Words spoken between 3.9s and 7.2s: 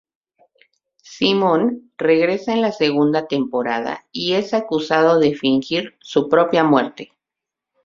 y es acusado de fingir su propia muerte.